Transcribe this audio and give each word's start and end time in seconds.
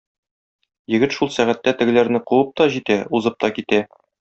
Егет 0.93 1.13
шул 1.17 1.31
сәгатьтә 1.35 1.75
тегеләрне 1.83 2.23
куып 2.33 2.51
та 2.63 2.69
җитә, 2.79 2.99
узып 3.21 3.39
та 3.47 3.53
китә. 3.61 3.85